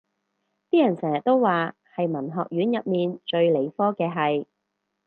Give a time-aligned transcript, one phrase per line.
[0.71, 4.47] 啲人成日都話係文學院入面最理科嘅系